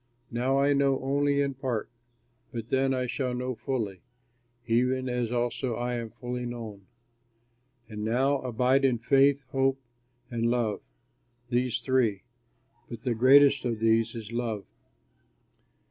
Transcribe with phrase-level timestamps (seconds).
[0.31, 1.87] Now I know only in part,
[2.51, 4.01] but then I shall know fully,
[4.65, 6.87] even as also I am fully known.
[7.87, 9.79] And now abide faith, hope,
[10.31, 10.81] and love,
[11.51, 12.23] these three;
[12.89, 14.65] but the greatest of these is love.